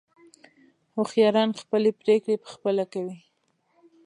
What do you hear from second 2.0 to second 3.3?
پرېکړې په خپله کوي.